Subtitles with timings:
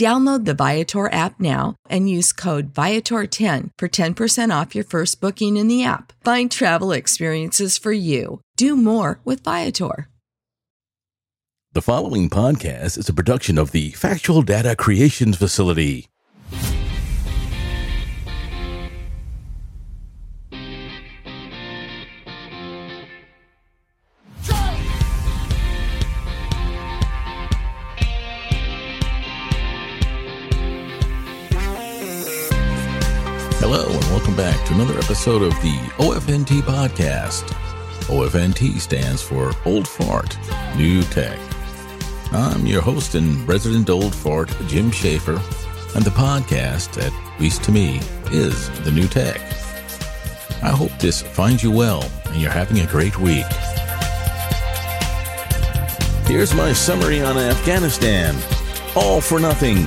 [0.00, 5.58] Download the Viator app now and use code Viator10 for 10% off your first booking
[5.58, 6.14] in the app.
[6.24, 8.40] Find travel experiences for you.
[8.56, 10.08] Do more with Viator.
[11.74, 16.09] The following podcast is a production of the Factual Data Creations Facility.
[34.70, 37.42] To another episode of the OFNT podcast.
[38.06, 40.36] OFNT stands for Old Fart,
[40.76, 41.38] New Tech.
[42.32, 45.42] I'm your host and resident old fart, Jim Schaefer,
[45.96, 49.40] and the podcast, at least to me, is the new tech.
[50.62, 53.46] I hope this finds you well and you're having a great week.
[56.26, 58.36] Here's my summary on Afghanistan
[58.96, 59.86] all for nothing,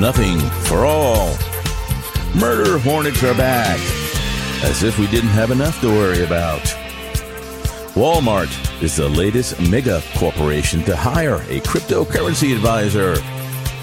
[0.00, 1.36] nothing for all.
[2.34, 3.78] Murder hornets are back,
[4.64, 6.62] as if we didn't have enough to worry about.
[7.94, 8.50] Walmart
[8.82, 13.20] is the latest mega corporation to hire a cryptocurrency advisor.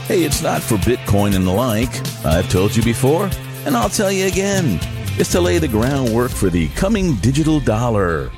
[0.08, 1.96] Hey, it's not for Bitcoin and the like.
[2.25, 3.30] I've told you before,
[3.66, 4.80] and I'll tell you again.
[5.20, 8.31] It's to lay the groundwork for the coming digital dollar.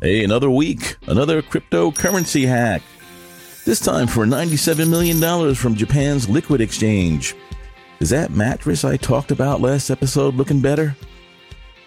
[0.00, 2.82] Hey, another week, another cryptocurrency hack.
[3.66, 7.34] This time for $97 million from Japan's Liquid Exchange.
[7.98, 10.96] Is that mattress I talked about last episode looking better?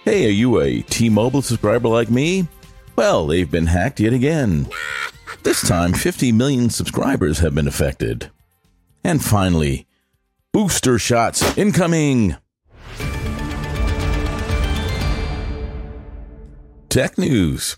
[0.05, 2.45] Hey, are you a T Mobile subscriber like me?
[2.97, 4.67] Well, they've been hacked yet again.
[5.43, 8.29] This time, 50 million subscribers have been affected.
[9.05, 9.87] And finally,
[10.51, 12.35] booster shots incoming!
[16.89, 17.77] Tech news.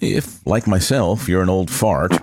[0.00, 2.14] If, like myself, you're an old fart,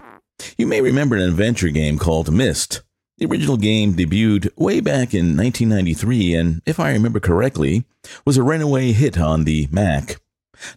[0.58, 2.82] you may remember an adventure game called Myst.
[3.18, 7.84] The original game debuted way back in 1993 and, if I remember correctly,
[8.26, 10.22] was a runaway hit on the Mac.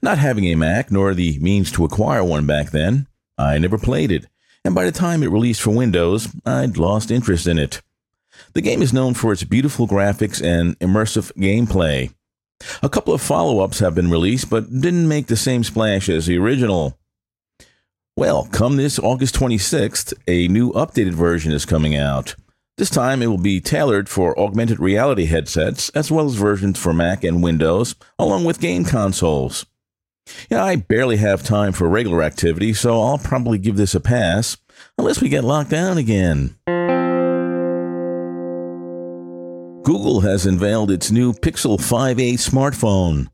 [0.01, 3.07] Not having a Mac nor the means to acquire one back then,
[3.37, 4.27] I never played it,
[4.65, 7.83] and by the time it released for Windows, I'd lost interest in it.
[8.55, 12.13] The game is known for its beautiful graphics and immersive gameplay.
[12.83, 16.27] A couple of follow ups have been released, but didn't make the same splash as
[16.27, 16.99] the original.
[18.21, 22.35] Well, come this August 26th, a new updated version is coming out.
[22.77, 26.93] This time it will be tailored for augmented reality headsets, as well as versions for
[26.93, 29.65] Mac and Windows, along with game consoles.
[30.51, 34.59] Yeah, I barely have time for regular activity, so I'll probably give this a pass,
[34.99, 36.57] unless we get locked down again.
[39.83, 43.29] Google has unveiled its new Pixel 5a smartphone.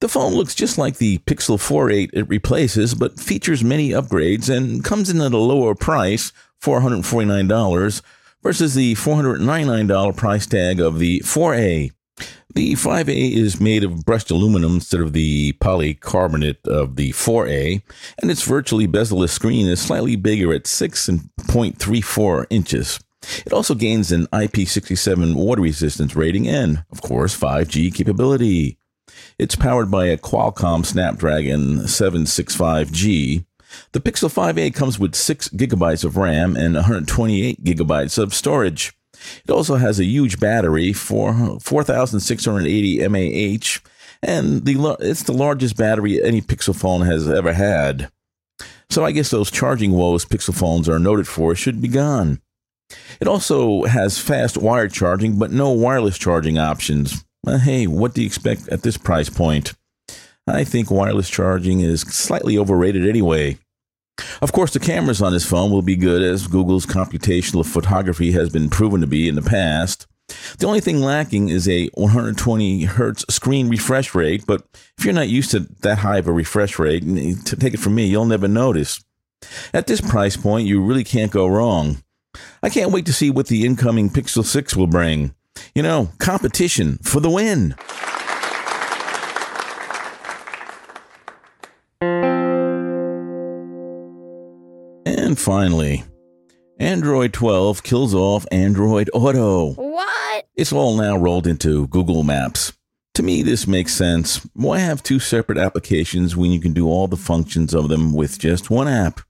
[0.00, 4.84] The phone looks just like the Pixel 4a it replaces, but features many upgrades and
[4.84, 6.32] comes in at a lower price,
[6.62, 8.02] $449,
[8.42, 11.90] versus the $499 price tag of the 4a.
[12.54, 17.82] The 5A is made of brushed aluminum instead of the polycarbonate of the 4A,
[18.20, 23.00] and its virtually bezel-less screen is slightly bigger at 6.34 inches.
[23.44, 28.78] It also gains an IP67 water resistance rating and, of course, 5G capability.
[29.38, 33.44] It's powered by a Qualcomm Snapdragon 765G.
[33.92, 38.92] The Pixel 5a comes with 6 gigabytes of RAM and 128 gigabytes of storage.
[39.44, 43.80] It also has a huge battery, for 4,680 mAh,
[44.22, 48.10] and the it's the largest battery any Pixel phone has ever had.
[48.90, 52.40] So I guess those charging woes Pixel phones are noted for should be gone.
[53.20, 57.23] It also has fast wired charging, but no wireless charging options.
[57.44, 59.74] Well, hey, what do you expect at this price point?
[60.46, 63.58] I think wireless charging is slightly overrated anyway.
[64.40, 68.48] Of course, the cameras on this phone will be good, as Google's computational photography has
[68.48, 70.06] been proven to be in the past.
[70.58, 74.64] The only thing lacking is a 120 hertz screen refresh rate, but
[74.96, 77.94] if you're not used to that high of a refresh rate, to take it from
[77.94, 79.04] me, you'll never notice.
[79.74, 82.02] At this price point, you really can't go wrong.
[82.62, 85.34] I can't wait to see what the incoming Pixel 6 will bring.
[85.74, 87.74] You know, competition for the win.
[95.06, 96.04] And finally,
[96.78, 99.74] Android 12 kills off Android Auto.
[99.74, 100.46] What?
[100.54, 102.72] It's all now rolled into Google Maps.
[103.14, 104.46] To me, this makes sense.
[104.54, 108.38] Why have two separate applications when you can do all the functions of them with
[108.38, 109.20] just one app?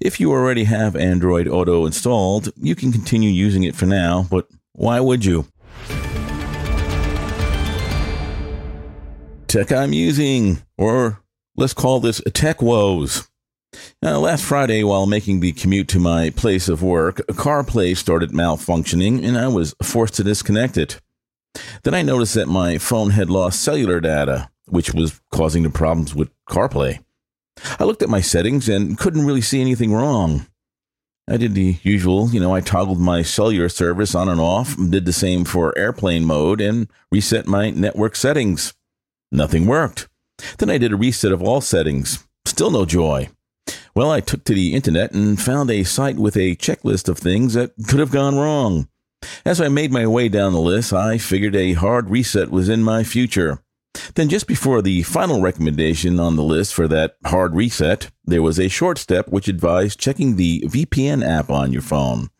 [0.00, 4.48] If you already have Android Auto installed, you can continue using it for now, but
[4.74, 5.46] why would you?
[9.46, 11.20] Tech I'm using, or
[11.56, 13.28] let's call this tech woes.
[14.02, 19.24] Now, last Friday, while making the commute to my place of work, CarPlay started malfunctioning
[19.24, 21.00] and I was forced to disconnect it.
[21.82, 26.14] Then I noticed that my phone had lost cellular data, which was causing the problems
[26.14, 27.04] with CarPlay.
[27.78, 30.46] I looked at my settings and couldn't really see anything wrong.
[31.26, 35.06] I did the usual, you know, I toggled my cellular service on and off, did
[35.06, 38.74] the same for airplane mode, and reset my network settings.
[39.32, 40.08] Nothing worked.
[40.58, 42.26] Then I did a reset of all settings.
[42.44, 43.30] Still no joy.
[43.94, 47.54] Well, I took to the internet and found a site with a checklist of things
[47.54, 48.88] that could have gone wrong.
[49.46, 52.82] As I made my way down the list, I figured a hard reset was in
[52.82, 53.63] my future.
[54.14, 58.58] Then, just before the final recommendation on the list for that hard reset, there was
[58.58, 62.30] a short step which advised checking the VPN app on your phone.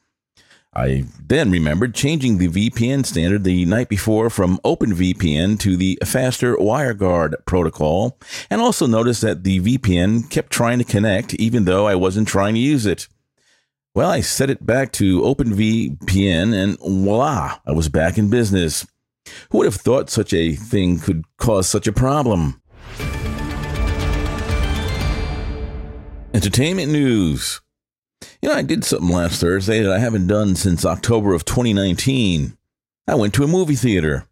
[0.77, 6.56] I then remembered changing the VPN standard the night before from OpenVPN to the faster
[6.56, 8.19] WireGuard protocol,
[8.50, 12.55] and also noticed that the VPN kept trying to connect even though I wasn't trying
[12.55, 13.07] to use it.
[13.95, 18.85] Well, I set it back to OpenVPN, and voila, I was back in business.
[19.50, 22.61] Who would have thought such a thing could cause such a problem?
[26.32, 27.61] Entertainment news.
[28.43, 32.56] You know, I did something last Thursday that I haven't done since October of 2019.
[33.06, 34.26] I went to a movie theater.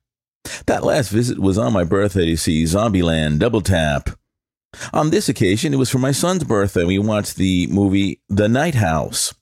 [0.67, 4.11] That last visit was on my birthday to see Zombieland Double Tap.
[4.93, 6.85] On this occasion, it was for my son's birthday.
[6.85, 9.35] We watched the movie The Night House.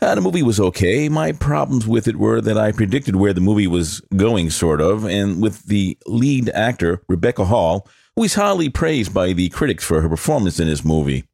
[0.00, 1.08] Uh, the movie was okay.
[1.08, 5.04] My problems with it were that I predicted where the movie was going, sort of,
[5.04, 7.86] and with the lead actor, Rebecca Hall,
[8.16, 11.24] who is highly praised by the critics for her performance in this movie.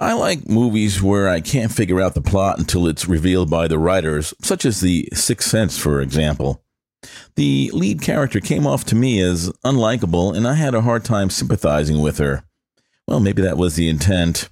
[0.00, 3.78] I like movies where I can't figure out the plot until it's revealed by the
[3.78, 6.62] writers, such as The Sixth Sense, for example.
[7.36, 11.30] The lead character came off to me as unlikable, and I had a hard time
[11.30, 12.44] sympathizing with her.
[13.06, 14.48] Well, maybe that was the intent.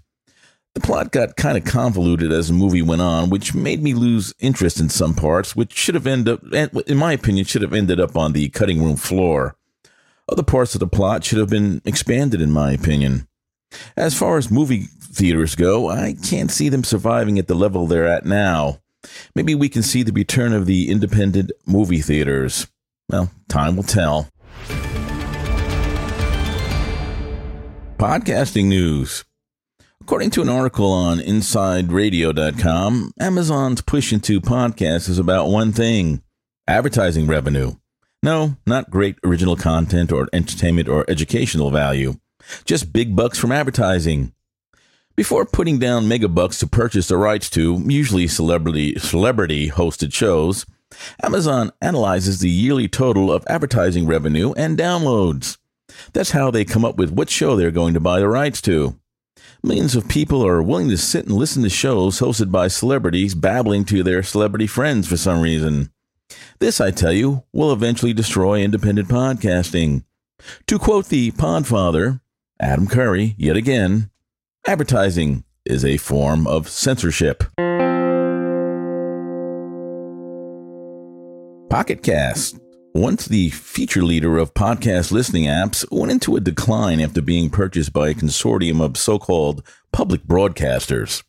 [0.74, 4.34] The plot got kind of convoluted as the movie went on, which made me lose
[4.40, 8.00] interest in some parts, which should have ended up, in my opinion, should have ended
[8.00, 9.56] up on the cutting room floor.
[10.28, 13.28] Other parts of the plot should have been expanded, in my opinion.
[13.96, 18.06] As far as movie theaters go, I can't see them surviving at the level they're
[18.06, 18.80] at now.
[19.34, 22.66] Maybe we can see the return of the independent movie theaters.
[23.08, 24.28] Well, time will tell.
[27.96, 29.24] Podcasting news.
[30.00, 36.22] According to an article on InsideRadio.com, Amazon's push into podcasts is about one thing
[36.68, 37.72] advertising revenue.
[38.22, 42.14] No, not great original content or entertainment or educational value,
[42.64, 44.32] just big bucks from advertising.
[45.16, 50.66] Before putting down megabucks to purchase the rights to, usually celebrity celebrity hosted shows,
[51.22, 55.58] Amazon analyzes the yearly total of advertising revenue and downloads.
[56.12, 58.98] That's how they come up with what show they're going to buy the rights to.
[59.64, 63.82] Millions of people are willing to sit and listen to shows hosted by celebrities babbling
[63.86, 65.90] to their celebrity friends for some reason.
[66.58, 70.04] This, I tell you, will eventually destroy independent podcasting.
[70.66, 72.20] To quote the podfather,
[72.60, 74.10] Adam Curry, yet again,
[74.66, 77.44] advertising is a form of censorship.
[81.70, 82.58] Pocket Cast
[82.94, 87.92] once the feature leader of podcast listening apps went into a decline after being purchased
[87.92, 91.24] by a consortium of so called public broadcasters.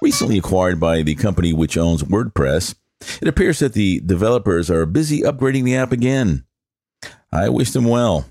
[0.00, 2.74] Recently acquired by the company which owns WordPress,
[3.20, 6.44] It appears that the developers are busy upgrading the app again.
[7.32, 8.26] I wish them well.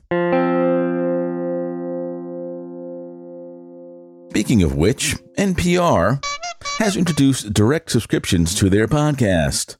[4.31, 6.23] Speaking of which, NPR
[6.77, 9.77] has introduced direct subscriptions to their podcast.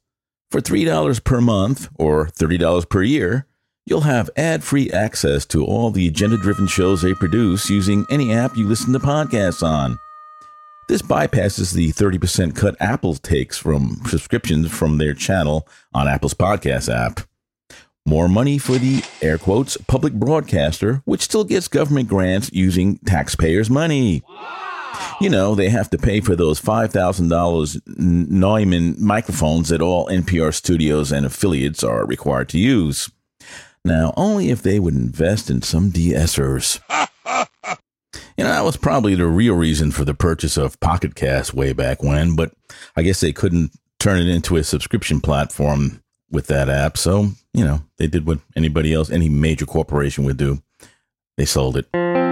[0.52, 3.46] For $3 per month or $30 per year,
[3.86, 8.34] you'll have ad free access to all the agenda driven shows they produce using any
[8.34, 10.00] app you listen to podcasts on.
[10.88, 16.92] This bypasses the 30% cut Apple takes from subscriptions from their channel on Apple's podcast
[16.92, 17.20] app.
[18.08, 23.70] More money for the air quotes public broadcaster, which still gets government grants using taxpayers'
[23.70, 24.24] money.
[25.22, 31.12] You know, they have to pay for those $5,000 Neumann microphones that all NPR studios
[31.12, 33.10] and affiliates are required to use.
[33.84, 36.80] Now, only if they would invest in some de-essers.
[38.38, 41.74] You know, that was probably the real reason for the purchase of Pocket Cast way
[41.74, 42.54] back when, but
[42.96, 46.98] I guess they couldn't turn it into a subscription platform with that app.
[46.98, 50.62] So, you know, they did what anybody else, any major corporation would do.
[51.36, 52.29] They sold it.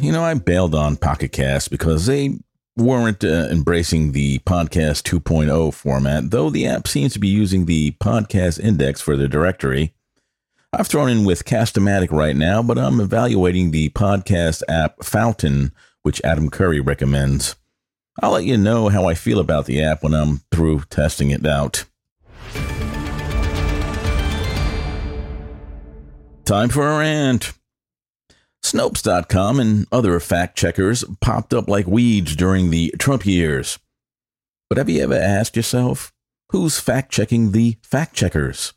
[0.00, 2.38] You know, I bailed on Pocket Cast because they
[2.76, 7.90] weren't uh, embracing the Podcast 2.0 format, though the app seems to be using the
[7.92, 9.92] podcast index for the directory.
[10.72, 16.20] I've thrown in with Castamatic right now, but I'm evaluating the podcast app Fountain, which
[16.22, 17.56] Adam Curry recommends.
[18.22, 21.44] I'll let you know how I feel about the app when I'm through testing it
[21.44, 21.84] out.
[26.44, 27.52] Time for a rant.
[28.68, 33.78] Snopes.com and other fact checkers popped up like weeds during the Trump years.
[34.68, 36.12] But have you ever asked yourself,
[36.50, 38.74] who's fact checking the fact checkers?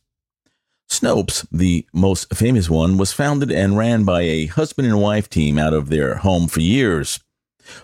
[0.89, 5.59] Snopes, the most famous one, was founded and ran by a husband and wife team
[5.59, 7.19] out of their home for years.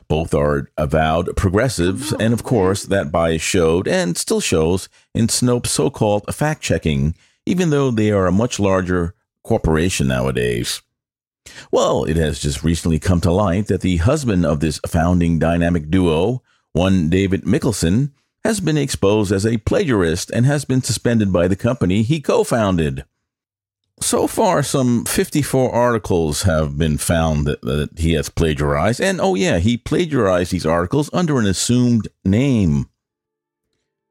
[0.08, 5.68] Both are avowed progressives, and of course, that bias showed and still shows in Snopes'
[5.68, 10.82] so called fact checking, even though they are a much larger corporation nowadays.
[11.72, 15.90] Well, it has just recently come to light that the husband of this founding dynamic
[15.90, 16.42] duo,
[16.74, 18.12] one David Mikkelson,
[18.44, 22.44] has been exposed as a plagiarist and has been suspended by the company he co
[22.44, 23.04] founded.
[24.00, 29.02] So far, some 54 articles have been found that, that, he has plagiarized.
[29.02, 32.90] And oh, yeah, he plagiarized these articles under an assumed name.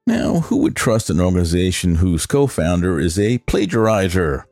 [0.05, 4.43] Now, who would trust an organization whose co founder is a plagiarizer?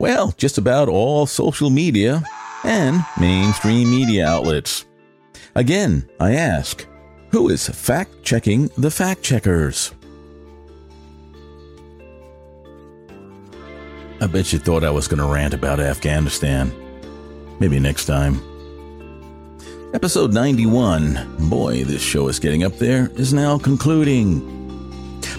[0.00, 2.22] Well, just about all social media
[2.64, 4.86] and mainstream media outlets.
[5.54, 6.86] Again, I ask,
[7.32, 9.92] who is fact checking the fact checkers?
[14.22, 16.72] I bet you thought I was going to rant about Afghanistan.
[17.60, 18.40] Maybe next time.
[19.92, 24.59] Episode 91, boy, this show is getting up there, is now concluding.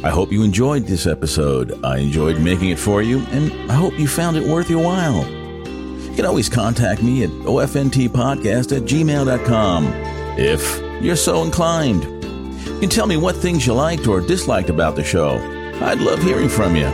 [0.04, 1.80] I hope you enjoyed this episode.
[1.86, 5.28] I enjoyed making it for you, and I hope you found it worth your while.
[5.28, 9.94] You can always contact me at ofntpodcast at gmail.com
[10.40, 12.04] if you're so inclined.
[12.04, 15.38] You can tell me what things you liked or disliked about the show.
[15.82, 16.90] I'd love hearing from you.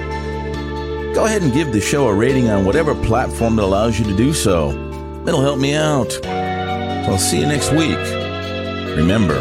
[1.15, 4.17] Go ahead and give the show a rating on whatever platform that allows you to
[4.17, 4.71] do so.
[5.25, 6.11] It'll help me out.
[6.11, 7.97] So I'll see you next week.
[8.97, 9.37] Remember,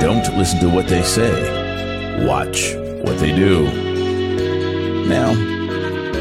[0.00, 3.64] don't listen to what they say, watch what they do.
[5.06, 5.34] Now,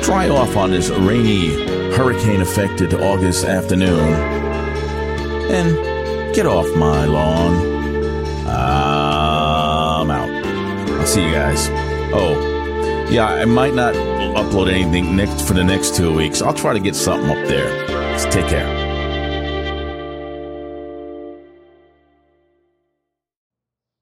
[0.01, 1.49] try off on this rainy,
[1.93, 4.13] hurricane affected August afternoon
[5.51, 7.79] and get off my lawn.
[8.47, 10.29] I'm out.
[10.91, 11.67] I'll see you guys.
[12.13, 16.41] Oh, yeah, I might not upload anything next for the next two weeks.
[16.41, 17.69] I'll try to get something up there.
[18.31, 18.78] Take care.